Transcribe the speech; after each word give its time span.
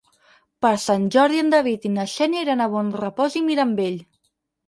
Per 0.65 0.69
Sant 0.83 1.03
Jordi 1.15 1.41
en 1.41 1.51
David 1.55 1.85
i 1.89 1.91
na 1.99 2.07
Xènia 2.15 2.41
iran 2.45 2.65
a 2.65 2.69
Bonrepòs 2.71 3.39
i 3.41 3.43
Mirambell. 3.51 4.01